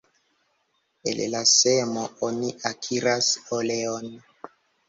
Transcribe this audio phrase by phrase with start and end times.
[1.11, 4.13] El la semo oni akiras oleon.